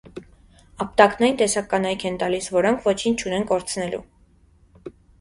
-Ապտակն 0.85 1.25
այն 1.27 1.37
տեսակ 1.43 1.69
կանայք 1.75 2.07
են 2.13 2.19
տալիս՝ 2.25 2.49
որոնք 2.57 2.91
ոչինչ 2.91 3.17
չունեն 3.23 3.49
կորցնելու: 3.55 4.05